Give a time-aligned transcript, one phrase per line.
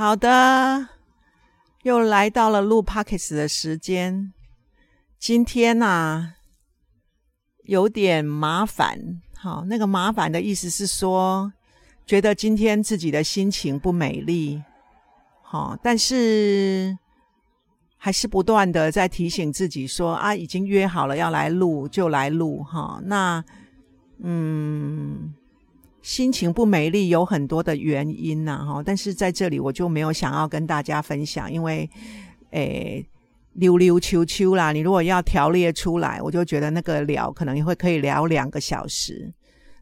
[0.00, 0.88] 好的，
[1.82, 4.32] 又来到了录 p o c k e t 的时间。
[5.18, 6.36] 今天呐，
[7.64, 9.20] 有点麻烦。
[9.36, 11.52] 好，那个麻烦的意思是说，
[12.06, 14.62] 觉得今天自己的心情不美丽。
[15.42, 16.96] 好，但是
[17.98, 22.62] 还是不断的在提醒自己说啊，已经约好了要来录，就来录。
[22.62, 23.44] 哈，那
[24.22, 25.34] 嗯。
[26.02, 31.88] 心情不美丽有很多的原因呐，哈，但是在这里我就没有想要跟大家分享，因为，
[32.52, 33.04] 诶，
[33.52, 39.30] 溜溜秋秋啦，你如果要条列出来，我就觉得那个聊可能会可以聊两个小时。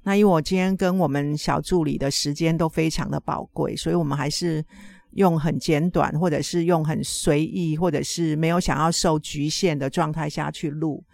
[0.03, 4.65] 那因为我今天跟我们小助理的时间都非常的宝贵，所以我们还是
[5.13, 11.05] 用很简短，或者是用很随意，或者是没有想要受局限的状态下去录。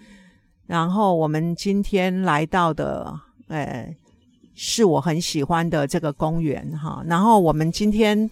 [0.66, 3.94] 然后我们今天来到的，诶。
[4.54, 8.30] 是我很喜欢的这个公园哈，然后我们今天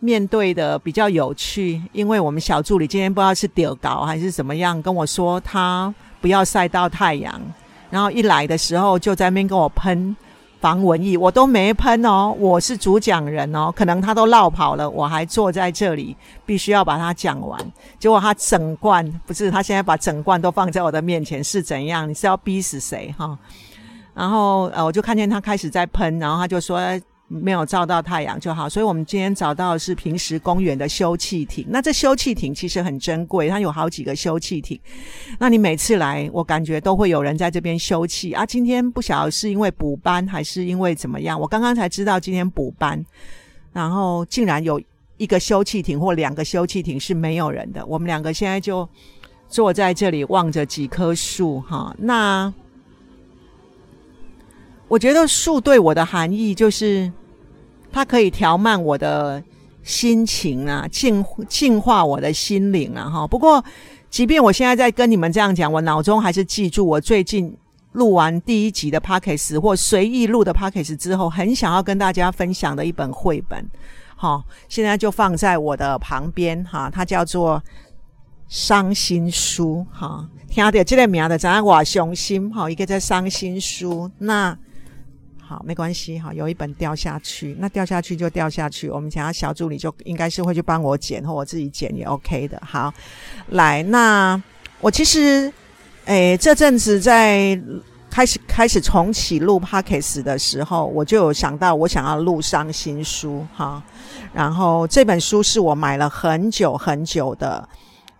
[0.00, 7.40] 面对的比较有趣，因为我们小助理今天不知道是丢稿还是怎么样，跟我说他不要晒到太阳，
[7.90, 10.16] 然后一来的时候就在那边跟我喷
[10.60, 17.60] 防蚊液，我都没喷哦，我是主讲人哦，可能他都绕跑了，我还坐在这里，必须要把它讲完，
[18.00, 22.08] 结果他整罐不是，他现在把整罐都放在我的面前是怎样？
[22.08, 23.38] 你是要逼死谁哈？
[24.18, 26.80] 然后呃，我就看见他开始在喷，然后他就说
[27.28, 28.68] 没有照到太阳就好。
[28.68, 31.64] 所以我们今天找到的是平时公园的休憩亭。
[31.68, 34.76] 那这休憩亭其实很珍贵，它有好几个休憩亭。
[35.38, 38.44] 那你每次来，我感觉都会有人在这边休憩啊。
[38.44, 43.00] 今天不晓得是因为补班还是因为怎么样，我刚刚才知道今天补班，
[43.72, 44.82] 然后竟然有
[45.16, 47.86] 一个休憩亭或两个休憩亭是没有人的。
[47.86, 48.88] 我们两个现在就
[49.48, 51.94] 坐在这里望着几棵树哈。
[51.96, 52.52] 那。
[54.88, 57.12] 我觉得树对我的含义就是，
[57.92, 59.42] 它可以调慢我的
[59.82, 63.26] 心情啊，净净化我的心灵啊，哈。
[63.26, 63.62] 不过，
[64.08, 67.54] 即便我现在在跟你们这样讲，我脑中还是记住我最近
[67.92, 73.62] 录完第一集的 p o c k e t 或随意录的 p o c k e t 之后，很想要跟大家分享的一本绘本，
[74.16, 76.90] 好，现在就放在我的旁边哈。
[76.90, 77.58] 它叫做
[78.48, 82.70] 《伤心书》哈，听到这个名的，怎样我伤心哈？
[82.70, 84.56] 一个在伤心书那。
[85.48, 88.90] 好，没关系哈，有一本掉下去，那掉下去就掉下去。
[88.90, 92.60] 我们想要小助理就应该是会去帮我捡，或我自己捡也 OK 的。
[92.62, 92.92] 好，
[93.48, 94.38] 来，那
[94.78, 95.50] 我其实，
[96.04, 97.58] 诶，这阵子在
[98.10, 103.82] 开始开始重启录 Pockets 的时候，我就有想到我想要录伤心书哈。
[104.34, 107.66] 然后这本书是我买了很久很久的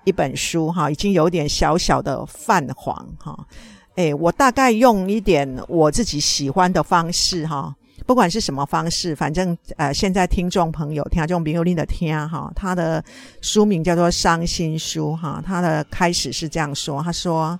[0.04, 3.38] 一本书哈，已经有点小小的泛黄哈。
[3.98, 7.74] 哎，我大概用一点我自己喜欢的方式哈，
[8.06, 13.04] 不管是什么方式，反正呃，现在听众朋友听这种比友令的听哈，他的
[13.40, 17.58] 书名叫做《伤心书》哈，他的开始是这样说，他说：“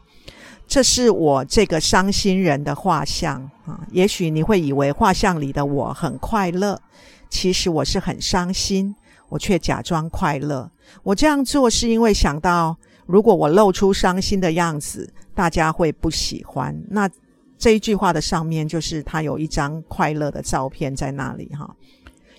[0.68, 6.80] 这是我这个伤心人的画像啊，也许你会以为画像里的我很快乐，
[7.28, 8.94] 其实我是很伤心，
[9.28, 10.70] 我却假装快乐。
[11.02, 12.76] 我这样做是因为想到，
[13.06, 16.76] 如果我露出伤心的样子。”大家会不喜欢。
[16.90, 17.08] 那
[17.56, 21.76] 这一句话的上面就是他有一张快乐的照片在那里哈。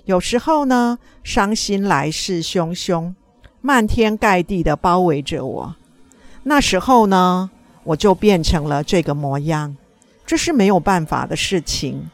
[0.04, 3.14] 有时候呢，伤心来势汹汹，
[3.62, 5.74] 漫天盖地的包围着我。
[6.44, 7.50] 那时候呢，
[7.86, 9.78] 我就变成了这个模样。
[10.26, 12.10] 这是没有办法的事情。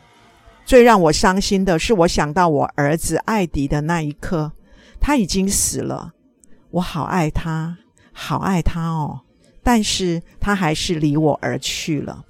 [0.67, 4.52] 最让我伤心的是，我想到我儿子艾迪的那一刻，
[5.00, 6.13] 他已经死了。
[6.69, 7.78] 我好爱他，
[8.13, 9.22] 好爱他哦。
[9.66, 12.24] 但是他还是离我而去了。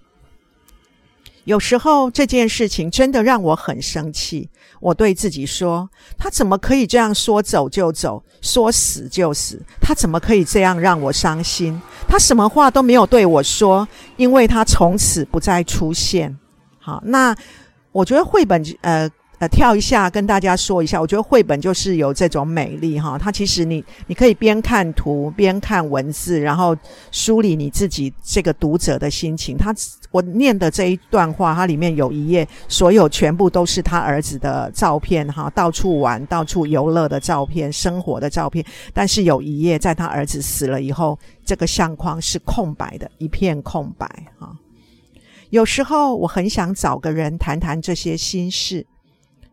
[1.44, 4.50] 有时候这件事情真的让我很生气。
[4.80, 9.62] 我对自己说：“他怎么可以这样说走就走，说死就死？
[9.82, 11.80] 他怎么可以这样让我伤心？
[12.08, 13.86] 他什么话都没有对我说，
[14.16, 16.36] 因为他从此不再出现。”
[16.80, 17.36] 好，那
[17.92, 19.10] 我觉得绘本呃。
[19.38, 23.18] 呃，跳一下跟大家说一下，我觉得绘本就是有这种美丽哈。
[23.18, 26.74] 它其实你你可以边看图边看文字，然后
[27.12, 29.58] 梳理你自己这个读者的心情。
[29.58, 29.76] 他
[30.12, 38.66] 我念的这一段话，它里面有一页，所有全部都是他儿子的照片哈，到处玩、到处游乐的照片、生活的照片。
[38.94, 44.08] 但是有一页，在他儿子死了以后，这个相框是空白的，一片空白
[44.40, 44.56] 哈。
[45.50, 48.86] 有时候我很想找个人谈谈这些心事。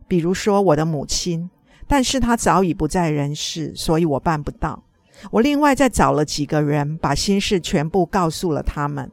[0.07, 1.49] 比如说我的母亲，
[1.87, 4.83] 但是她早已不在人世，所以我办不到。
[5.31, 9.09] 我另外再找了几个人，把心事全部告诉了他们。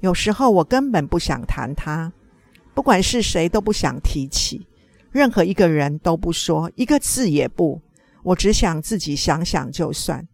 [0.00, 2.12] 有时候我根本不想谈他，
[2.74, 4.66] 不管是谁都不想提起，
[5.10, 7.80] 任何一个人都不说一个字也不，
[8.22, 10.26] 我只想自己想想就算，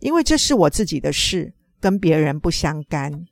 [0.00, 3.26] 因为这是我自己的事，跟别人不相干。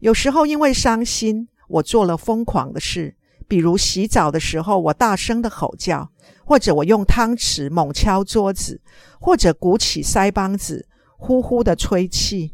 [0.00, 6.10] 有时候因为伤心，我做了疯狂的事，比如洗澡的时候，我大声的吼叫，
[6.44, 8.80] 或者我用汤匙猛敲桌子，
[9.20, 10.86] 或者鼓起腮帮子，
[11.16, 12.52] 呼呼的吹气。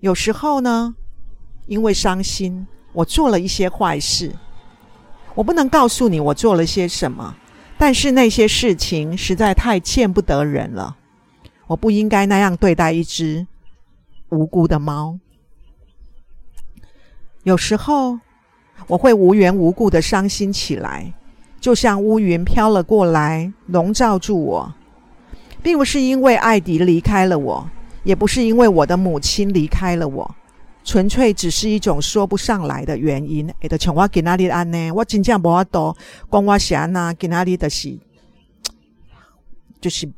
[0.00, 0.94] 有时候呢，
[1.66, 4.34] 因为伤心，我做了一些坏事。
[5.34, 7.36] 我不能告诉你我做了些什么，
[7.78, 10.96] 但是那些事情实在太见不得人了。
[11.68, 13.46] 我不应该那样对待一只
[14.28, 15.18] 无辜的猫。
[17.44, 18.18] 有时候
[18.86, 21.12] 我会无缘无故的伤心起来，
[21.60, 24.74] 就像乌云飘了过来，笼罩住我，
[25.62, 27.68] 并不是因为艾迪离开了我，
[28.04, 30.34] 也不是因为我的母亲离开了我，
[30.84, 33.48] 纯粹只是一种说不上来的原因。
[33.60, 35.96] 诶，都像我今仔日安呢，我真正无法度
[36.30, 37.96] 讲我是安那，今仔日的是
[39.80, 40.10] 就是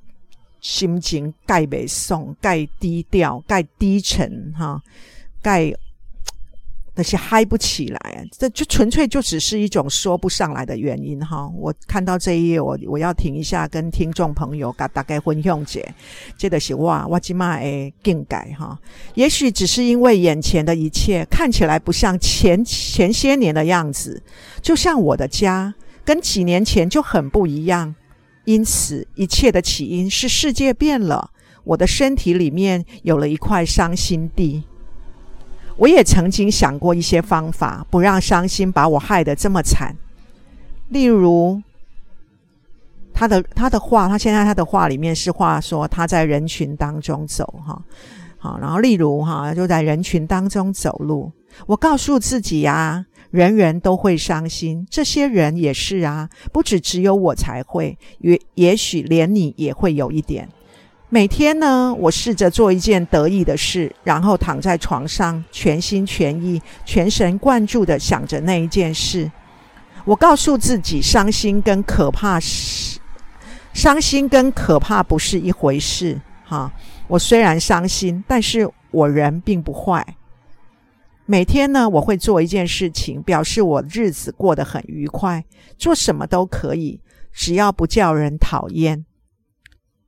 [0.60, 4.82] 心情盖袂爽，盖低调，盖低沉，哈，
[5.42, 5.74] 盖。
[6.96, 11.50] 那些嗨不起来，这就纯粹就只是一种说不上来的原因哈。
[11.56, 15.92] 我看到这一页，我我要停一下，跟听众朋友嘎大概分享解，
[16.38, 18.78] 这个是哇，我今嘛诶更改哈。
[19.14, 24.22] 也许只是因为眼前的一切看起来不像前前些年的样子，
[24.62, 25.74] 就像我的家
[26.04, 27.94] 跟几年前就很不一样，
[28.44, 31.30] 因此一切的起因是世界变了，
[31.64, 34.62] 我的身体里面有了一块伤心地。
[35.76, 39.94] 我也曾经想过一些方法，不让伤心把我害得这么惨。
[40.88, 41.60] 例如，
[43.12, 47.82] 他的他的话，他现在他的话里面是话说他在人群当中走哈，
[48.38, 51.32] 好，然后例如哈就在人群当中走路。
[51.66, 60.48] 我告诉自己呀，人人都会伤心，这些人也是啊，不止只有我才会，也也许连你也会有一点。
[61.14, 69.30] 每天呢，我试着做一件得意的事，然后躺在床上，全心全意、全神贯注的想着那一件事。
[70.04, 72.98] 我告诉自己，伤心跟可怕是
[73.72, 76.20] 伤心跟可怕不是一回事。
[76.42, 76.72] 哈，
[77.06, 80.16] 我虽然伤心，但是我人并不坏。
[81.26, 85.44] 每天呢，我会做一件事情，表示我日子过得很愉快，
[85.78, 87.00] 做什么都可以，
[87.32, 89.06] 只要不叫人讨厌。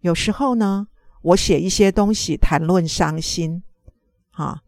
[0.00, 0.88] 有时候呢。
[1.26, 3.60] 我写一些东西谈论伤心，
[4.30, 4.62] 啊，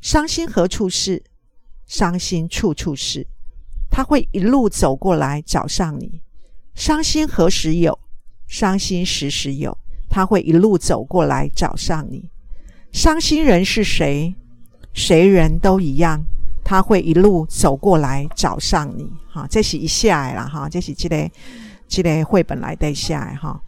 [0.00, 1.22] 伤心何处是？
[1.86, 3.24] 伤心处处是。
[3.90, 6.20] 他会一路走过来找上你。
[6.74, 7.96] 伤心何时有？
[8.48, 9.78] 伤心时时有。
[10.10, 12.28] 他会一路走过来找上你。
[12.90, 14.34] 伤心人是谁？
[14.94, 16.20] 谁人都一样。
[16.64, 19.08] 他会一路走过来找上你。
[19.28, 21.30] 哈，这是一下来了哈，这是这个
[21.86, 23.62] 这个绘本来的下来哈。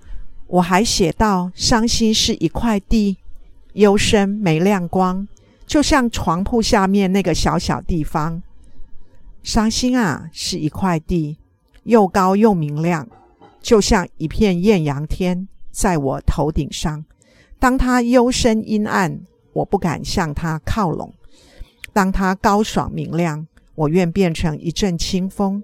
[0.48, 3.16] 我还写到，伤心是一块地，
[3.72, 5.26] 幽深没亮光，
[5.66, 8.42] 就像床铺下面那个小小地方。
[9.42, 11.36] 伤心啊，是一块地，
[11.82, 13.08] 又高又明亮，
[13.60, 17.04] 就像一片艳阳天，在我头顶上。
[17.58, 19.20] 当它幽深阴暗，
[19.52, 21.10] 我不敢向它靠拢；
[21.92, 25.62] 当它高爽明亮，我愿变成一阵清风。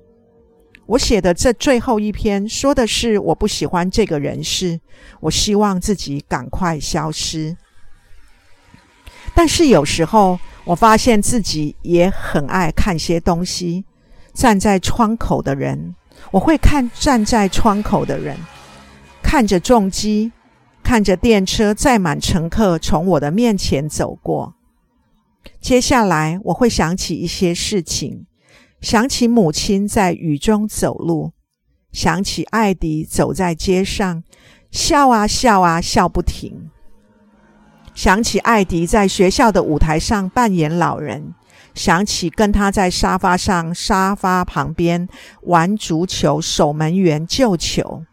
[0.87, 4.81] 我写的这最后一篇，说的是我不喜欢这个人事，
[5.21, 7.57] 我希望自己赶快消失。
[9.35, 13.85] 但是有时候，我发现自己也很爱看些东西。
[14.35, 15.95] 站在窗口的人，
[16.31, 18.37] 我会看站在窗口的人，
[19.23, 20.33] 看着重机，
[20.83, 24.55] 看着电车载满乘客从我的面前走过。
[25.61, 28.27] 接下来，我会想起一些事情。
[28.83, 31.33] 想起母亲在雨中走路，
[31.93, 34.25] 想起艾迪走在街上，
[34.73, 36.69] 笑啊笑啊笑不停。
[37.95, 41.33] 想起艾迪在学校的舞台上扮演老人，
[41.75, 45.09] 想起跟他在沙发上、沙发旁边
[45.43, 48.05] 玩足球、守门员、救球。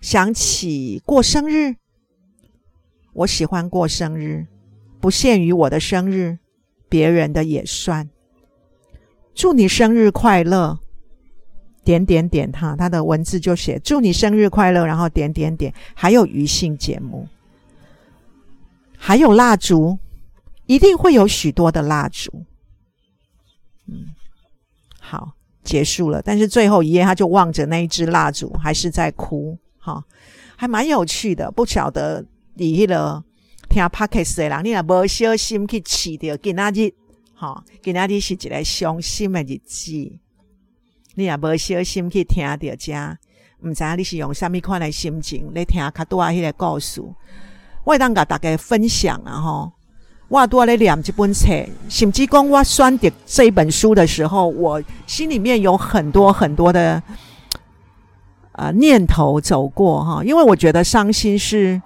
[0.00, 1.74] 想起过生日，
[3.14, 4.46] 我喜欢过生日，
[5.00, 6.38] 不限于我的生日。
[6.92, 8.06] 别人的也算。
[9.34, 10.78] 祝你生日快乐！
[11.82, 17.26] 点点点，哈，他的文字就写祝你生日快乐，然后点点点，还有余兴节目，
[18.98, 19.98] 还有蜡烛，
[20.66, 22.30] 一定会有许多的蜡烛。
[23.88, 24.14] 嗯，
[25.00, 25.32] 好，
[25.64, 26.20] 结束了。
[26.20, 29.58] 但是最后一页，他就望着那一支蜡烛，还是在哭。
[29.78, 30.04] 哈，
[30.56, 32.22] 还蛮有趣的，不晓得
[32.56, 33.24] 你了。
[33.72, 36.92] 听 p o d c 的人，你若无小心去试着今仔日，
[37.34, 39.90] 吼，今仔日是一个伤心的日子。
[41.14, 42.92] 你也无小心去听着遮，
[43.62, 47.00] 毋知影你是用啥物款的心情咧听较多迄个故事。
[47.84, 49.72] 我会当甲大家分享啊吼，
[50.28, 51.48] 我拄啊咧念即本册，
[51.88, 57.02] 甚至讲我选择这一本书的时候，我心里面有很多很多的
[58.52, 61.80] 呃念头走过哈，因为我觉得伤心是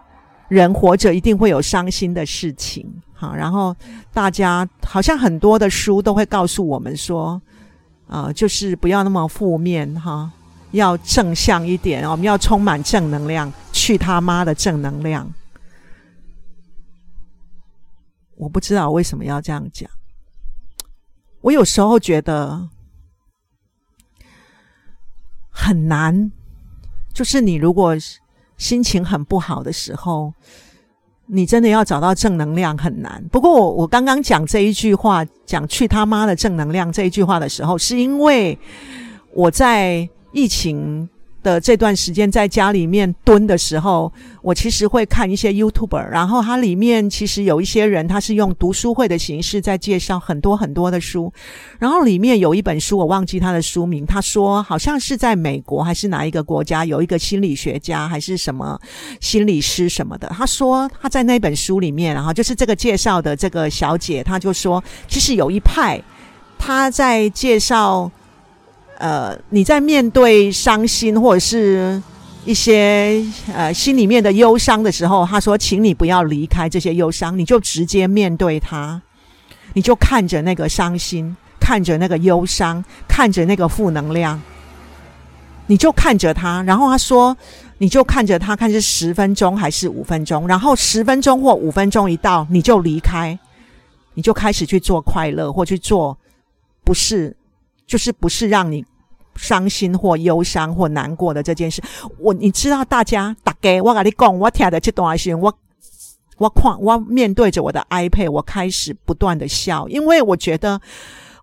[0.48, 2.86] 人活着一定会有伤心的事情。
[3.12, 3.74] 好，然后
[4.12, 7.40] 大家好像很多的书都会告诉我们说，
[8.06, 10.30] 啊，就是不要那么负面哈，
[10.72, 15.32] 要正向一点，我们要充满正能量，去他妈的正能量！
[18.36, 19.90] 我不知道为什么要这样讲，
[21.40, 22.68] 我有时候觉得
[25.50, 26.30] 很难，
[27.14, 27.94] 就是你如果
[28.56, 30.32] 心情很不好的时候。
[31.28, 33.20] 你真的要找到正能量很难。
[33.32, 38.56] 不过我我刚刚讲这一句话，讲去他妈的正能量这一句话的时候，是因为
[39.32, 41.08] 我在疫情。
[41.46, 44.12] 的这段时间在家里面蹲的时候，
[44.42, 51.32] 我其实会看一些 YouTuber，然后它里面其实有一些人，他是用读书会的形式在介绍很多很多的书，
[51.78, 58.76] 然后里面有一本书我忘记他的书名，他说好像是在美国还是哪一个国家有一个心理学家还是什么
[59.20, 66.02] 心理师什么的，他说他在那本书里面，然后就是这个介绍的这个小姐，她就说其实有一派
[66.58, 68.10] 他在介绍。
[68.98, 72.02] 呃，你在面对伤心或者是
[72.44, 73.22] 一些
[73.52, 79.00] 呃心里面的忧伤的时候，他说：“请你不要离开这些忧伤，你就直接面对它，
[79.74, 84.40] 你就看着那个伤心，看着那个忧伤，看着那个负能量，
[85.66, 86.62] 你就看着他。
[86.62, 87.36] 然后他说，
[87.78, 90.48] 你就看着他，看是十分钟还是五分钟。
[90.48, 93.38] 然后十分钟或五分钟一到，你就离开，
[94.14, 96.16] 你就开始去做快乐或去做
[96.82, 97.36] 不是。”
[97.86, 98.84] 就是不是让你
[99.36, 101.82] 伤心或忧伤或难过的这件事，
[102.18, 105.52] 我你知道，大家大概我跟你讲，我听的这段时间，我
[106.38, 110.80] 我看我面对着我的 iPad，我开始不断的笑，因为我觉得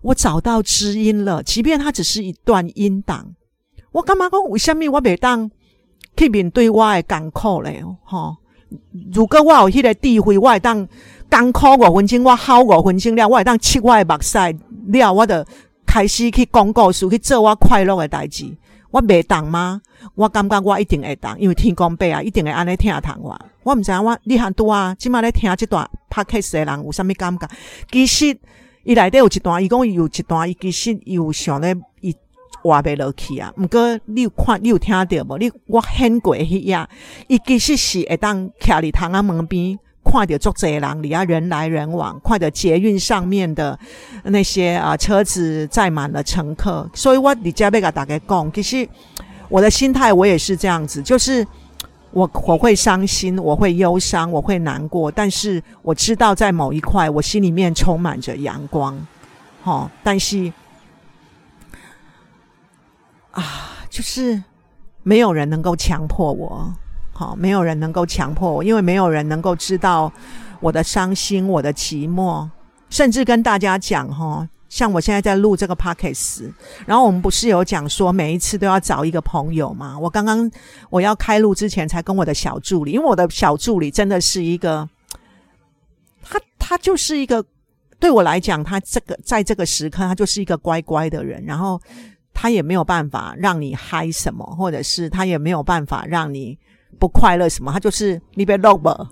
[0.02, 3.34] 我找到知音了，即便它只是一段音档。
[3.92, 4.42] 我干嘛讲？
[4.50, 5.48] 为什么我每当
[6.16, 7.80] 去面对我的艰苦嘞？
[8.02, 8.36] 哈，
[9.14, 10.86] 如果我有迄个智慧，我会当
[11.30, 14.36] 艰苦五分钟，我好五分钟了，我会当切我的目屎
[14.88, 15.46] 了，我的。
[15.94, 18.52] 开始去讲故事，去做我快乐的代志，
[18.90, 19.80] 我袂当吗？
[20.16, 23.40] 我感觉我一定会当，因为天公伯啊，一定会安尼听谈我。
[23.62, 27.48] 我毋知影我你很多啊，即马咧听即段拍 o d 的人有啥物感觉？
[27.92, 28.36] 其实
[28.82, 32.12] 伊内底有一段，伊讲伊有一段，伊其实伊有想咧伊
[32.64, 33.54] 话袂落去啊。
[33.56, 35.38] 毋过你有看，你有听着无？
[35.38, 36.88] 你我很过迄样，
[37.28, 39.78] 伊其实是会当徛伫窗仔门边。
[40.14, 43.76] 快点坐这人里啊，人来人往，快点捷运上面的
[44.22, 48.88] 那些啊车子载满了乘客，所以我你加贝卡打开讲，其实
[49.48, 51.44] 我的心态我也是这样子，就是
[52.12, 58.96] 我我会伤心，我会忧伤，我会难过，但是我知道在某一块，我心里面充满着阳光，
[59.62, 60.52] 好，但是
[63.32, 63.42] 啊，
[63.90, 64.40] 就是
[65.02, 66.72] 没有人能够强迫我。
[67.14, 70.12] 好，没有人能够强迫我，因为没有人能够知道
[70.58, 72.48] 我的伤心、我的寂寞，
[72.90, 76.50] 甚至跟大家讲哈，像我现在在录这个 podcast，
[76.84, 79.96] 然后我们不是有讲说每一次都要找一个朋友吗？
[79.96, 80.50] 我刚刚
[80.90, 84.88] 我要开录之前才跟我的小助理，因为我的小助理真的是一个，
[86.20, 87.44] 他他就是一个
[88.00, 91.80] 对我来讲，他这个在这个时刻，他就是一个乖乖的人，然后
[92.32, 96.58] 他也没有办法让你嗨什么，或者是他也没有办法让你。
[96.94, 97.72] 不快乐什么？
[97.72, 99.08] 他就是你别录无，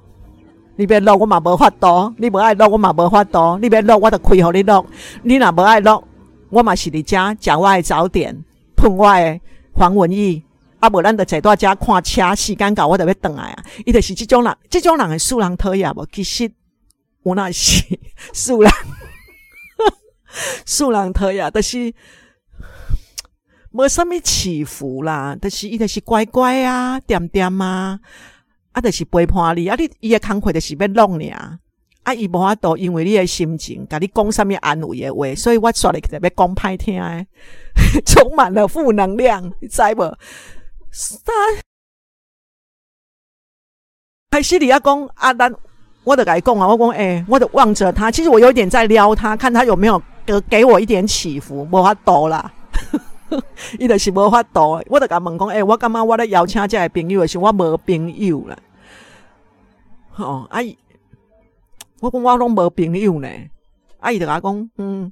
[0.76, 4.86] 你别录我嘛无法度，你不爱录我嘛无法度，你别录我就开互你录，
[5.22, 6.02] 你若无爱录，
[6.50, 8.44] 我嘛是伫遮食我的早点，
[8.76, 9.40] 喷我的
[9.72, 10.42] 黄文义，
[10.80, 13.64] 啊无咱就坐在遮看车，时间到我就要转来啊！
[13.84, 16.06] 伊就是即种人，即种人的素人讨厌无？
[16.12, 16.50] 其实
[17.22, 17.84] 我那是
[18.32, 18.72] 素人，
[20.64, 21.92] 素人讨厌，但是。
[23.72, 27.98] 无什么起伏啦，但是伊就是乖乖啊，点点啊，
[28.72, 29.74] 啊，就是陪伴你啊。
[29.76, 31.58] 你伊诶工课就是要弄你啊，
[32.02, 37.26] 啊，伊无法度因为你诶心情，甲你讲什么安慰诶话，所以我说你特别讲歹听诶，
[38.04, 40.18] 充满了负能量，你知无？
[40.90, 41.34] 三
[44.30, 45.54] 开始你要讲啊，咱
[46.04, 52.52] 我就甲伊讲啊，我讲诶，我得望着他，其实我有点在撩他，看他有没有给给我一点起伏，无法度啦。
[53.78, 58.56] 伊就是无法度，我就甲问讲，诶，我感觉我咧邀请这个朋友的时，我无朋友啦。
[60.10, 60.76] 吼，阿姨，
[62.00, 63.28] 我讲我拢无朋友呢。
[64.00, 65.10] 阿姨就甲讲，嗯，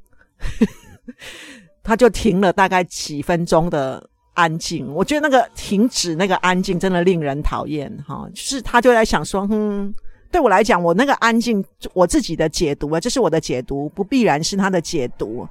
[1.83, 4.93] 他就停了大概几分钟的安静。
[4.93, 9.95] 我觉得那个停止那个安静真的令人讨厌哈，就是他就在想说，嗯，
[10.31, 15.47] 对我来讲，我那个安静我自己的解读啊，这是我的解读，不必然是他的解读。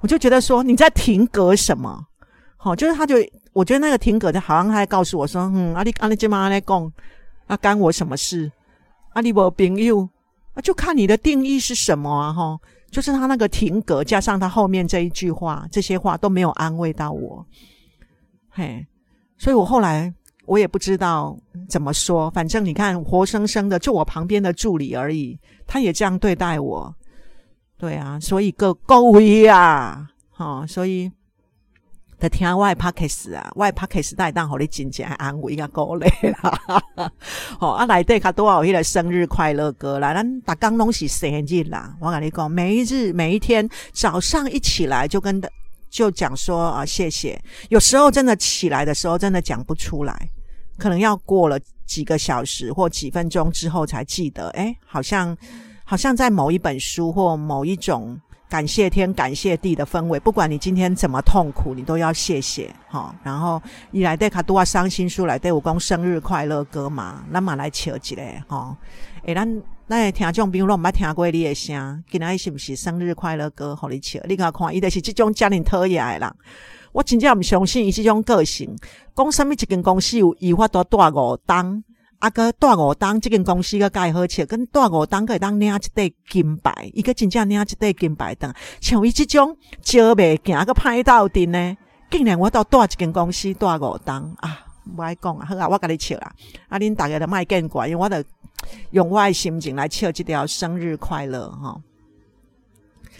[0.00, 2.04] 我就觉得说你在停格什么？
[2.56, 3.16] 好，就是他就
[3.52, 6.92] 我觉得那个停格就好像他在告诉我说，嗯，阿里阿里今晚阿来讲，
[7.46, 8.50] 啊，干我什么事？
[9.14, 10.08] 阿里我朋友
[10.54, 12.58] 啊，就看你的定义是什么啊，哈。
[12.90, 17.46] 就是他那个停格，加上他后面这一句话，这些话都没有安慰到我，
[18.48, 18.84] 嘿，
[19.38, 20.12] 所以我后来
[20.44, 21.38] 我也不知道
[21.68, 22.28] 怎么说。
[22.30, 25.38] 反正你看，活生生的就我旁边的助理而已，
[25.68, 26.92] 他也这样对待我，
[27.80, 31.10] 对啊，所以各各位啊，哈，所以。
[32.20, 36.06] 在听外 pockets 啊，外 pockets 带当好你真正安慰甲鼓励
[36.42, 36.60] 啦。
[37.58, 41.96] 哦，啊来对卡多少迄个生日快乐歌啦，咱打刚拢是生日啦。
[41.98, 45.40] 我跟你讲，每一日每一天早上一起来就跟
[45.88, 47.42] 就讲说啊谢谢。
[47.70, 50.28] 有时候真的起来的时候真的讲不出来，
[50.76, 54.50] 可能要过了几个小时或几分钟之后才记得。
[54.50, 55.34] 哎，好像
[55.90, 58.16] 好像在某一本书或某一种。
[58.48, 60.18] 感谢天，感谢地的氛围。
[60.20, 63.12] 不管你今天怎么痛苦，你都要谢谢哈。
[63.24, 68.76] 然后伊来对卡多啊伤心书来对我讲生日快乐歌嘛，那么来笑一个哈。
[69.24, 73.74] 诶，咱咱听众朋友拢毋捌听过你的声，今仔是毋是生日快乐歌？
[73.74, 76.34] 互你笑，你甲看，伊就是即种家庭讨厌的人。
[76.92, 78.76] 我真正毋相信伊即种个性。
[79.16, 81.82] 讲什么一间公司有伊法度带五档。
[82.20, 91.76] 啊个大五档，即间公司个介好笑，跟大五档个当领一块金牌，伊个真正领一块金牌当，像伊即种招袂行个歹斗阵呢，
[92.10, 96.32] 竟然我到大一间公司大五档啊，唔爱讲啊，好啊，我甲你笑啦，
[96.68, 98.24] 啊，恁大家都卖见怪，因为我得
[98.90, 101.80] 用我诶心情来笑即条生日快乐哈。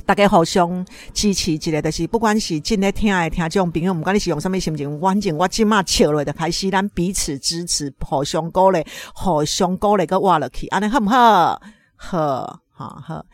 [0.04, 11.60] 大家互相支持一个，就是不管是正在听的听众朋友，毋管你是用什么心情，反正我即马笑落就开始，咱彼此支持，互相鼓励，互相鼓励个活落去，安尼好唔好？
[11.96, 13.26] 好，好，好。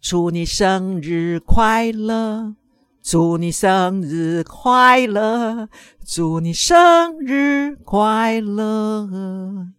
[0.00, 2.54] 祝你生日快乐！
[3.02, 5.68] 祝你生日快乐！
[6.04, 9.72] 祝你生日快乐！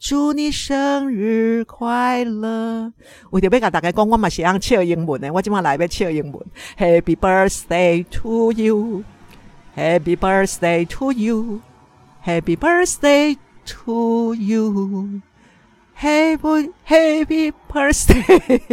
[0.00, 2.92] 祝你生日快乐！
[3.30, 6.46] 为着要甲大家讲，我嘛是用唱英文的，我即马来要唱英文。
[6.78, 9.02] Happy birthday to you,
[9.76, 11.60] Happy birthday to you,
[12.24, 15.20] Happy birthday to you,
[15.96, 18.64] Happy Happy birthday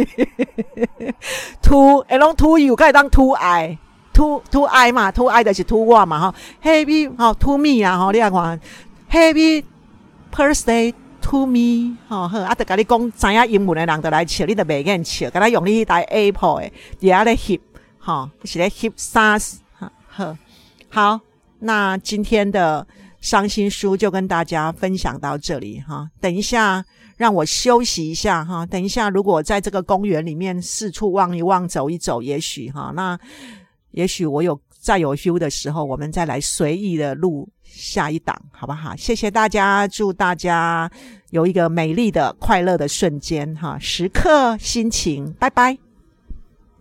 [1.60, 7.84] to，哎拢 to you，可以当 to I，to to I 嘛，to I 就是 to 我嘛，哈，Happy 好 to me
[7.84, 8.60] 啊，吼，你啊看
[9.10, 9.64] ，Happy
[10.32, 10.94] birthday。
[11.28, 17.58] To me，吼好，啊，得甲你讲，知影英文的人就来笑，你就袂瘾笑，甲他用你迄台 Apple 诶，伫遐咧翕，
[17.98, 19.36] 吼，是咧翕啥？
[20.06, 20.36] 好，
[20.88, 21.20] 好，
[21.58, 22.86] 那今天的
[23.20, 26.08] 伤心书就跟大家分享到这里哈。
[26.20, 26.84] 等一下，
[27.16, 28.64] 让我休息一下哈。
[28.64, 33.18] 等一下，如果在这个公园里面四处望一望、走一走，也许哈，那
[33.90, 37.48] 也许我有再有休的时候，我们再来随意的录。
[37.64, 38.94] 下一档好不好？
[38.94, 40.88] 谢谢大家，祝大家
[41.30, 45.85] 有一个美丽的、快乐的瞬间哈，时刻心情，拜拜。